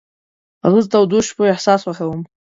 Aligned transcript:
زه 0.81 0.81
د 0.85 0.89
تودو 0.91 1.17
شپو 1.27 1.43
احساس 1.53 1.81
خوښوم. 1.85 2.21